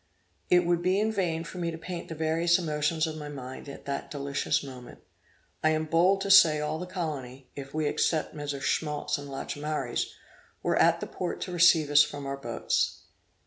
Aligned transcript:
It 0.49 0.65
would 0.65 0.81
be 0.81 0.99
in 0.99 1.11
vain 1.11 1.43
for 1.43 1.59
me 1.59 1.69
to 1.69 1.77
paint 1.77 2.07
the 2.07 2.15
various 2.15 2.57
emotions 2.57 3.05
of 3.05 3.17
my 3.19 3.29
mind 3.29 3.69
at 3.69 3.85
that 3.85 4.09
delicious 4.09 4.63
moment. 4.63 4.97
I 5.63 5.69
am 5.69 5.85
bold 5.85 6.21
to 6.21 6.31
say 6.31 6.59
all 6.59 6.79
the 6.79 6.87
colony, 6.87 7.51
if 7.55 7.71
we 7.75 7.85
accept 7.87 8.33
MM. 8.33 8.61
Schmaltz 8.63 9.19
and 9.19 9.29
Lachaumareys, 9.29 10.11
were 10.63 10.75
at 10.81 11.01
the 11.01 11.05
port 11.05 11.39
to 11.41 11.51
receive 11.51 11.91
us 11.91 12.01
from 12.01 12.25
our 12.25 12.37
boats. 12.37 13.03